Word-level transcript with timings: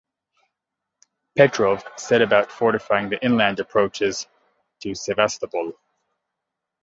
Petrov 1.37 1.83
set 1.95 2.23
about 2.23 2.51
fortifying 2.51 3.07
the 3.09 3.23
inland 3.23 3.59
approaches 3.59 4.25
to 4.79 4.95
Sevastopol. 4.95 5.73